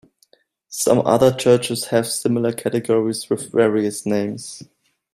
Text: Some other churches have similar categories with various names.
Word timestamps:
Some 0.69 1.03
other 1.05 1.31
churches 1.31 1.85
have 1.89 2.07
similar 2.07 2.53
categories 2.53 3.29
with 3.29 3.51
various 3.51 4.03
names. 4.03 4.63